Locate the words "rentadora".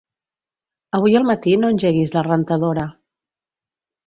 2.29-2.89